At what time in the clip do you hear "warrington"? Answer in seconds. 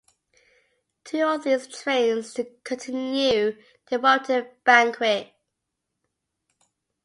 3.99-4.47